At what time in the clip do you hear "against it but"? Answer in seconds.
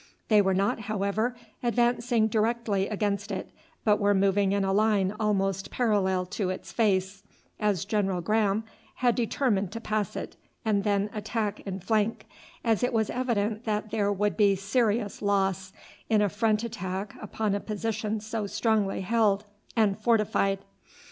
2.87-3.99